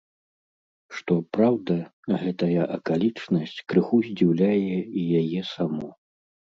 [0.99, 1.75] Што праўда,
[2.23, 5.97] гэтая акалічнасць крыху здзіўляе і яе саму.